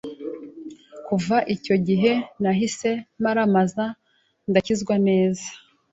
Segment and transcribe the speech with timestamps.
[1.07, 2.11] kuva icyo gihe
[2.41, 2.91] nahise
[3.23, 3.85] maramaza
[4.49, 5.47] ndakizwa neza,